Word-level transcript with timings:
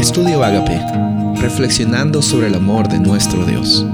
Estudio 0.00 0.42
Agape, 0.42 0.80
reflexionando 1.42 2.22
sobre 2.22 2.46
el 2.46 2.54
amor 2.54 2.88
de 2.88 2.98
nuestro 2.98 3.44
Dios. 3.44 3.84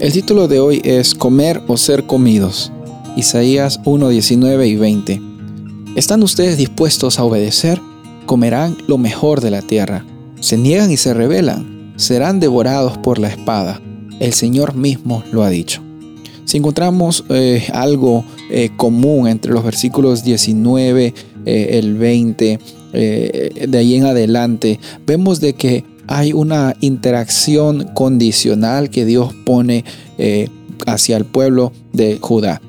El 0.00 0.10
título 0.10 0.48
de 0.48 0.58
hoy 0.58 0.80
es 0.84 1.14
Comer 1.14 1.60
o 1.66 1.76
ser 1.76 2.04
comidos. 2.04 2.72
Isaías 3.14 3.78
1, 3.84 4.08
19 4.08 4.66
y 4.66 4.76
20. 4.76 5.22
¿Están 5.96 6.22
ustedes 6.22 6.56
dispuestos 6.56 7.18
a 7.18 7.24
obedecer? 7.24 7.78
Comerán 8.24 8.78
lo 8.86 8.96
mejor 8.96 9.42
de 9.42 9.50
la 9.50 9.60
tierra. 9.60 10.02
Se 10.40 10.56
niegan 10.56 10.90
y 10.90 10.96
se 10.96 11.12
rebelan, 11.12 11.92
serán 11.96 12.40
devorados 12.40 12.96
por 12.96 13.18
la 13.18 13.28
espada. 13.28 13.82
El 14.18 14.32
Señor 14.32 14.74
mismo 14.74 15.22
lo 15.30 15.42
ha 15.42 15.50
dicho. 15.50 15.82
Si 16.46 16.56
encontramos 16.56 17.26
eh, 17.28 17.68
algo 17.74 18.24
eh, 18.50 18.70
común 18.78 19.28
entre 19.28 19.52
los 19.52 19.62
versículos 19.62 20.24
19, 20.24 21.14
eh, 21.44 21.68
el 21.72 21.98
20, 21.98 22.58
de 22.92 23.78
ahí 23.78 23.94
en 23.94 24.04
adelante, 24.04 24.78
vemos 25.06 25.40
de 25.40 25.54
que 25.54 25.84
hay 26.06 26.32
una 26.32 26.74
interacción 26.80 27.88
condicional 27.94 28.90
que 28.90 29.04
Dios 29.04 29.32
pone 29.44 29.84
hacia 30.86 31.16
el 31.16 31.24
pueblo 31.24 31.72
de 31.92 32.18
Judá. 32.20 32.60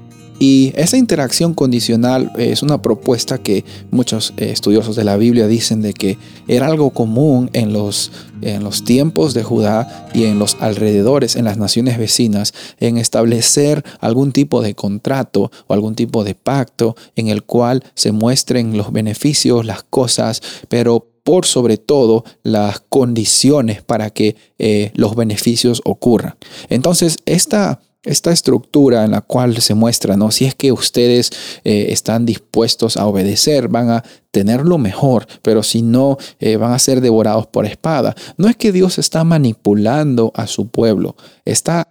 Y 0.45 0.73
esa 0.75 0.97
interacción 0.97 1.53
condicional 1.53 2.29
es 2.37 2.63
una 2.63 2.81
propuesta 2.81 3.37
que 3.37 3.63
muchos 3.91 4.33
eh, 4.35 4.51
estudiosos 4.51 4.97
de 4.97 5.05
la 5.05 5.15
Biblia 5.15 5.47
dicen 5.47 5.81
de 5.81 5.93
que 5.93 6.17
era 6.49 6.67
algo 6.67 6.89
común 6.89 7.49
en 7.53 7.71
los, 7.71 8.11
en 8.41 8.61
los 8.61 8.83
tiempos 8.83 9.33
de 9.33 9.43
Judá 9.43 10.09
y 10.13 10.25
en 10.25 10.39
los 10.39 10.57
alrededores, 10.59 11.37
en 11.37 11.45
las 11.45 11.57
naciones 11.57 11.97
vecinas, 11.97 12.53
en 12.81 12.97
establecer 12.97 13.85
algún 14.01 14.33
tipo 14.33 14.61
de 14.61 14.75
contrato 14.75 15.49
o 15.67 15.73
algún 15.73 15.95
tipo 15.95 16.25
de 16.25 16.35
pacto 16.35 16.97
en 17.15 17.29
el 17.29 17.43
cual 17.43 17.81
se 17.95 18.11
muestren 18.11 18.75
los 18.75 18.91
beneficios, 18.91 19.65
las 19.65 19.83
cosas, 19.83 20.41
pero 20.67 21.07
por 21.23 21.45
sobre 21.45 21.77
todo 21.77 22.25
las 22.43 22.81
condiciones 22.81 23.81
para 23.81 24.09
que 24.09 24.35
eh, 24.59 24.91
los 24.93 25.15
beneficios 25.15 25.81
ocurran. 25.85 26.35
Entonces, 26.67 27.19
esta 27.25 27.79
esta 28.03 28.31
estructura 28.31 29.05
en 29.05 29.11
la 29.11 29.21
cual 29.21 29.57
se 29.61 29.73
muestra, 29.73 30.17
¿no? 30.17 30.31
Si 30.31 30.45
es 30.45 30.55
que 30.55 30.71
ustedes 30.71 31.31
eh, 31.63 31.87
están 31.89 32.25
dispuestos 32.25 32.97
a 32.97 33.07
obedecer, 33.07 33.69
van 33.69 33.89
a 33.89 34.03
tener 34.31 34.65
lo 34.65 34.77
mejor, 34.77 35.27
pero 35.41 35.63
si 35.63 35.81
no, 35.81 36.17
eh, 36.39 36.57
van 36.57 36.73
a 36.73 36.79
ser 36.79 37.01
devorados 37.01 37.47
por 37.47 37.65
espada. 37.65 38.15
No 38.37 38.49
es 38.49 38.55
que 38.55 38.71
Dios 38.71 38.97
está 38.97 39.23
manipulando 39.23 40.31
a 40.35 40.47
su 40.47 40.67
pueblo, 40.67 41.15
está 41.45 41.89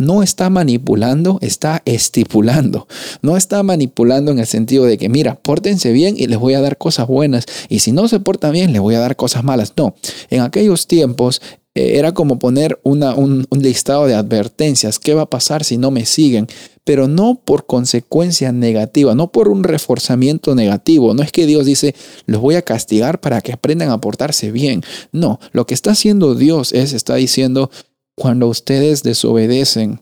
no 0.00 0.22
está 0.22 0.48
manipulando, 0.48 1.38
está 1.42 1.82
estipulando. 1.84 2.86
No 3.20 3.36
está 3.36 3.64
manipulando 3.64 4.30
en 4.30 4.38
el 4.38 4.46
sentido 4.46 4.84
de 4.84 4.96
que, 4.96 5.08
mira, 5.08 5.34
pórtense 5.34 5.90
bien 5.90 6.14
y 6.16 6.28
les 6.28 6.38
voy 6.38 6.54
a 6.54 6.60
dar 6.60 6.78
cosas 6.78 7.08
buenas. 7.08 7.46
Y 7.68 7.80
si 7.80 7.90
no 7.90 8.06
se 8.06 8.20
portan 8.20 8.52
bien, 8.52 8.72
les 8.72 8.80
voy 8.80 8.94
a 8.94 9.00
dar 9.00 9.16
cosas 9.16 9.42
malas. 9.42 9.72
No, 9.76 9.96
en 10.30 10.42
aquellos 10.42 10.86
tiempos 10.86 11.42
eh, 11.78 11.96
era 11.96 12.10
como 12.10 12.40
poner 12.40 12.80
un, 12.82 13.46
listado 13.52 14.08
de 14.08 14.16
advertencias. 14.16 14.98
¿Qué 14.98 15.14
va 15.14 15.22
a 15.22 15.30
pasar 15.30 15.62
si 15.62 15.78
no 15.78 15.92
me 15.92 16.06
siguen? 16.06 16.48
Pero 16.82 17.06
no 17.06 17.40
por 17.44 17.66
consecuencia 17.66 18.50
negativa, 18.50 19.14
no 19.14 19.30
por 19.30 19.48
un 19.48 19.62
reforzamiento 19.62 20.56
negativo. 20.56 21.14
No 21.14 21.22
es 21.22 21.30
que 21.30 21.46
Dios 21.46 21.66
dice, 21.66 21.94
los 22.26 22.40
voy 22.40 22.56
a 22.56 22.62
castigar 22.62 23.20
para 23.20 23.42
que 23.42 23.52
aprendan 23.52 23.90
a 23.90 24.00
portarse 24.00 24.50
bien. 24.50 24.82
No, 25.12 25.38
lo 25.52 25.66
que 25.66 25.74
está 25.74 25.92
haciendo 25.92 26.34
Dios 26.34 26.72
es, 26.72 26.92
está 26.92 27.14
diciendo, 27.14 27.70
cuando 28.16 28.48
ustedes 28.48 29.04
desobedecen, 29.04 30.00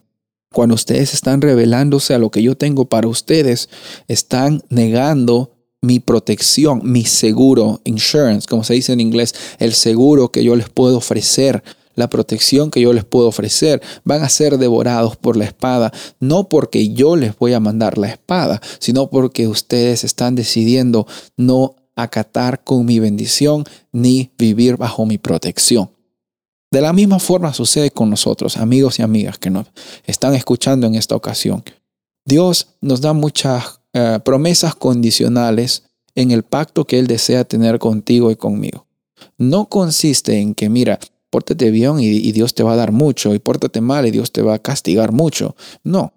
cuando 0.54 0.76
ustedes 0.76 1.12
están 1.12 1.42
revelándose 1.42 2.14
a 2.14 2.18
lo 2.18 2.30
que 2.30 2.42
yo 2.42 2.56
tengo 2.56 2.86
para 2.86 3.06
ustedes, 3.06 3.68
están 4.08 4.62
negando 4.70 5.55
mi 5.86 6.00
protección, 6.00 6.80
mi 6.82 7.04
seguro, 7.04 7.80
insurance, 7.84 8.48
como 8.48 8.64
se 8.64 8.74
dice 8.74 8.92
en 8.92 9.00
inglés, 9.00 9.34
el 9.60 9.72
seguro 9.72 10.32
que 10.32 10.42
yo 10.42 10.56
les 10.56 10.68
puedo 10.68 10.96
ofrecer, 10.96 11.62
la 11.94 12.10
protección 12.10 12.72
que 12.72 12.80
yo 12.80 12.92
les 12.92 13.04
puedo 13.04 13.28
ofrecer, 13.28 13.80
van 14.02 14.22
a 14.22 14.28
ser 14.28 14.58
devorados 14.58 15.16
por 15.16 15.36
la 15.36 15.44
espada, 15.44 15.92
no 16.18 16.48
porque 16.48 16.92
yo 16.92 17.14
les 17.14 17.38
voy 17.38 17.52
a 17.52 17.60
mandar 17.60 17.98
la 17.98 18.08
espada, 18.08 18.60
sino 18.80 19.08
porque 19.10 19.46
ustedes 19.46 20.02
están 20.02 20.34
decidiendo 20.34 21.06
no 21.36 21.76
acatar 21.94 22.64
con 22.64 22.84
mi 22.84 22.98
bendición 22.98 23.64
ni 23.92 24.32
vivir 24.36 24.76
bajo 24.76 25.06
mi 25.06 25.18
protección. 25.18 25.90
De 26.72 26.80
la 26.80 26.92
misma 26.92 27.20
forma 27.20 27.54
sucede 27.54 27.92
con 27.92 28.10
nosotros, 28.10 28.56
amigos 28.56 28.98
y 28.98 29.02
amigas 29.02 29.38
que 29.38 29.50
nos 29.50 29.68
están 30.04 30.34
escuchando 30.34 30.88
en 30.88 30.96
esta 30.96 31.14
ocasión. 31.14 31.62
Dios 32.24 32.66
nos 32.80 33.00
da 33.00 33.12
muchas 33.12 33.78
eh, 33.92 34.18
promesas 34.24 34.74
condicionales 34.74 35.84
en 36.14 36.30
el 36.30 36.42
pacto 36.42 36.84
que 36.84 36.98
Él 36.98 37.06
desea 37.06 37.44
tener 37.44 37.78
contigo 37.78 38.30
y 38.30 38.36
conmigo. 38.36 38.86
No 39.38 39.68
consiste 39.68 40.38
en 40.38 40.54
que, 40.54 40.68
mira, 40.68 40.98
pórtate 41.30 41.70
bien 41.70 42.00
y, 42.00 42.06
y 42.06 42.32
Dios 42.32 42.54
te 42.54 42.62
va 42.62 42.72
a 42.72 42.76
dar 42.76 42.92
mucho, 42.92 43.34
y 43.34 43.38
pórtate 43.38 43.80
mal 43.80 44.06
y 44.06 44.10
Dios 44.10 44.32
te 44.32 44.42
va 44.42 44.54
a 44.54 44.58
castigar 44.58 45.12
mucho. 45.12 45.56
No, 45.84 46.14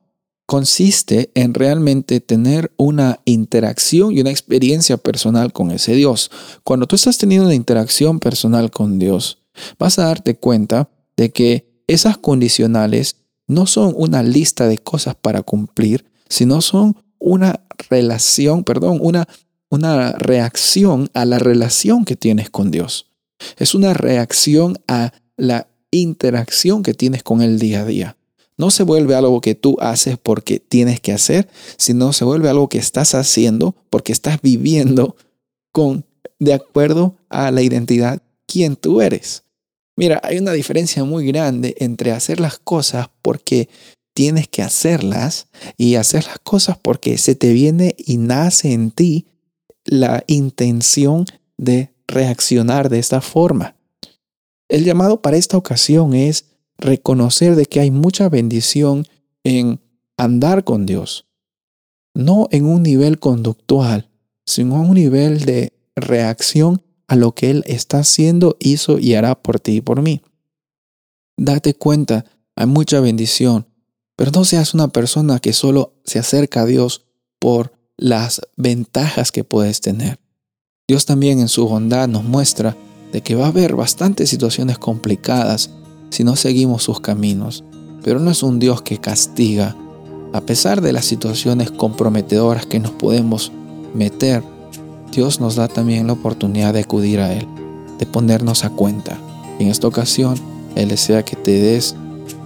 consiste 0.50 1.30
en 1.35 1.53
realmente 1.53 2.22
tener 2.22 2.72
una 2.75 3.19
interacción 3.25 4.12
y 4.12 4.22
una 4.22 4.31
experiencia 4.31 4.97
personal 4.97 5.53
con 5.53 5.69
ese 5.69 5.94
Dios. 5.94 6.31
Cuando 6.63 6.88
tú 6.88 6.96
estás 6.96 7.19
teniendo 7.19 7.46
una 7.46 7.53
interacción 7.53 8.19
personal 8.19 8.72
con 8.72 8.97
Dios, 8.97 9.44
vas 9.78 10.00
a 10.00 10.06
darte 10.06 10.38
cuenta 10.38 10.90
de 11.16 11.31
que 11.31 11.84
esas 11.86 12.18
condicionales 12.18 13.18
no 13.46 13.68
son 13.68 13.94
una 13.96 14.24
lista 14.24 14.68
de 14.68 14.80
cosas 14.80 15.13
para 15.13 15.44
cumplir, 15.44 16.06
sino 16.30 16.62
son 16.62 16.96
una 17.19 17.62
relación, 17.90 18.63
perdón, 18.63 19.00
una, 19.02 19.28
una 19.69 20.13
reacción 20.13 21.09
a 21.13 21.25
la 21.25 21.40
relación 21.40 22.06
que 22.06 22.16
tienes 22.16 22.50
con 22.50 22.72
Dios. 22.72 23.07
Es 23.57 23.75
una 23.75 23.94
reacción 23.94 24.80
a 24.88 25.13
la 25.38 25.68
interacción 25.91 26.84
que 26.84 26.94
tienes 26.94 27.24
con 27.24 27.41
Él 27.41 27.59
día 27.59 27.81
a 27.81 27.85
día. 27.85 28.18
No 28.57 28.72
se 28.72 28.84
vuelve 28.84 29.16
algo 29.16 29.40
que 29.40 29.56
tú 29.56 29.78
haces 29.80 30.18
porque 30.18 30.59
tienes 30.59 31.00
que 31.00 31.13
hacer, 31.13 31.47
sino 31.78 32.12
se 32.12 32.25
vuelve 32.25 32.50
algo 32.50 32.68
que 32.68 32.78
estás 32.78 33.16
haciendo 33.16 33.75
porque 33.90 34.12
estás 34.12 34.41
viviendo 34.41 35.16
con 35.72 36.06
de 36.40 36.53
acuerdo 36.53 37.16
a 37.30 37.51
la 37.51 37.62
identidad 37.62 38.22
quien 38.46 38.75
tú 38.75 39.01
eres. 39.01 39.44
Mira, 39.96 40.19
hay 40.24 40.38
una 40.38 40.53
diferencia 40.53 41.03
muy 41.03 41.28
grande 41.28 41.75
entre 41.80 42.12
hacer 42.12 42.40
las 42.40 42.57
cosas 42.57 43.09
porque 43.22 43.69
tienes 44.19 44.50
que 44.50 44.62
hacerlas 44.62 45.47
y 45.78 45.96
hacer 45.96 46.25
las 46.25 46.40
cosas 46.40 46.78
porque 46.78 47.18
se 47.18 47.35
te 47.35 47.53
viene 47.53 47.96
y 47.97 48.18
nace 48.18 48.74
en 48.74 48.91
ti 48.91 49.28
la 49.85 50.25
intención 50.28 51.24
de 51.57 51.94
reaccionar 52.06 52.90
de 52.90 53.00
esta 53.00 53.22
forma. 53.22 53.78
El 54.68 54.84
llamado 54.84 55.22
para 55.22 55.38
esta 55.38 55.56
ocasión 55.56 56.13
es 56.13 56.47
reconocer 56.78 57.56
de 57.56 57.66
que 57.66 57.80
hay 57.80 57.91
mucha 57.91 58.28
bendición 58.28 59.07
en 59.46 59.80
andar 60.18 60.66
con 60.66 60.86
Dios, 60.86 61.25
no 62.13 62.50
en 62.51 62.66
un 62.66 62.84
nivel 62.84 63.19
conductual, 63.19 64.09
sino 64.46 64.84
en 64.84 64.90
un 64.90 64.96
nivel 64.96 65.46
de 65.46 65.72
reacción 65.96 66.81
a 67.07 67.16
lo 67.16 67.31
que 67.31 67.51
Él 67.51 67.63
está 67.68 68.00
haciendo, 68.00 68.57
hizo 68.59 69.00
y 69.00 69.13
hará 69.13 69.41
por 69.41 69.62
ti 69.62 69.78
y 69.78 69.81
por 69.81 70.01
mí. 70.01 70.22
Date 71.38 71.74
cuenta, 71.74 72.25
hay 72.57 72.66
mucha 72.66 73.00
bendición 73.00 73.69
pero 74.19 74.31
no 74.31 74.44
seas 74.44 74.74
una 74.74 74.90
persona 74.90 75.40
que 75.40 75.53
solo 75.53 75.94
se 76.03 76.19
acerca 76.19 76.63
a 76.63 76.66
Dios 76.66 77.06
por 77.40 77.72
las 77.96 78.41
ventajas 78.57 79.31
que 79.31 79.46
puedes 79.46 79.80
tener. 79.80 80.19
Dios 80.90 81.06
también 81.06 81.40
en 81.40 81.47
su 81.47 81.66
bondad 81.69 82.09
nos 82.09 82.25
muestra 82.25 82.75
de 83.13 83.22
que 83.22 83.35
va 83.35 83.46
a 83.46 83.47
haber 83.47 83.78
bastantes 83.78 84.30
situaciones 84.30 84.78
complicadas 84.78 85.69
si 86.09 86.25
no 86.25 86.35
seguimos 86.35 86.84
sus 86.84 87.00
caminos, 87.00 87.63
pero 88.03 88.19
no 88.19 88.30
es 88.30 88.44
un 88.44 88.59
Dios 88.59 88.81
que 88.81 88.97
castiga. 88.97 89.78
A 90.34 90.41
pesar 90.41 90.81
de 90.81 90.91
las 90.91 91.06
situaciones 91.06 91.72
comprometedoras 91.72 92.66
que 92.66 92.81
nos 92.81 92.91
podemos 92.91 93.53
meter, 93.94 94.44
Dios 95.13 95.40
nos 95.40 95.56
da 95.56 95.69
también 95.69 96.07
la 96.07 96.13
oportunidad 96.13 96.74
de 96.74 96.81
acudir 96.81 97.22
a 97.22 97.31
Él, 97.31 97.48
de 97.98 98.06
ponernos 98.06 98.65
a 98.65 98.69
cuenta. 98.69 99.18
En 99.60 99.69
esta 99.69 99.88
ocasión, 99.88 100.36
Él 100.75 100.89
desea 100.89 101.24
que 101.24 101.38
te 101.38 101.51
des 101.51 101.95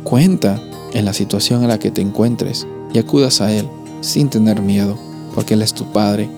cuenta 0.04 0.62
en 0.94 1.06
la 1.06 1.14
situación 1.14 1.64
en 1.64 1.70
la 1.70 1.80
que 1.80 1.92
te 1.92 2.02
encuentres 2.02 2.68
y 2.94 3.00
acudas 3.00 3.42
a 3.42 3.52
Él 3.52 3.68
sin 4.02 4.30
tener 4.30 4.62
miedo, 4.62 4.98
porque 5.36 5.56
Él 5.56 5.62
es 5.62 5.74
tu 5.74 5.86
Padre 5.86 6.30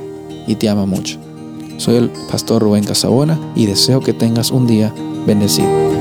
y 0.47 0.55
te 0.55 0.69
ama 0.69 0.85
mucho. 0.85 1.19
Soy 1.77 1.95
el 1.95 2.09
pastor 2.31 2.61
Rubén 2.61 2.85
Casabona 2.85 3.39
y 3.55 3.65
deseo 3.65 3.99
que 3.99 4.13
tengas 4.13 4.51
un 4.51 4.67
día 4.67 4.93
bendecido. 5.25 5.94